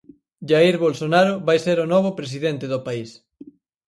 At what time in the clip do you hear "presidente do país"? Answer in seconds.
2.19-3.09